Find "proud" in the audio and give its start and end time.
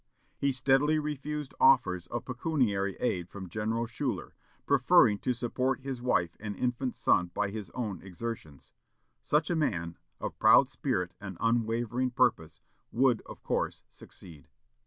10.39-10.67